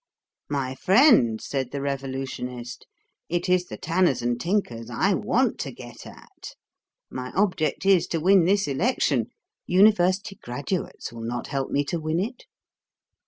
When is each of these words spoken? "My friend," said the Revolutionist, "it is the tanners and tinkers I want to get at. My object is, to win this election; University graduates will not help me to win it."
"My 0.49 0.73
friend," 0.73 1.39
said 1.39 1.69
the 1.69 1.79
Revolutionist, 1.79 2.87
"it 3.29 3.47
is 3.47 3.65
the 3.67 3.77
tanners 3.77 4.23
and 4.23 4.41
tinkers 4.41 4.89
I 4.89 5.13
want 5.13 5.59
to 5.59 5.71
get 5.71 6.07
at. 6.07 6.55
My 7.11 7.31
object 7.35 7.85
is, 7.85 8.07
to 8.07 8.19
win 8.19 8.45
this 8.45 8.67
election; 8.67 9.27
University 9.67 10.37
graduates 10.41 11.13
will 11.13 11.21
not 11.21 11.49
help 11.49 11.69
me 11.69 11.83
to 11.85 11.99
win 11.99 12.19
it." 12.19 12.45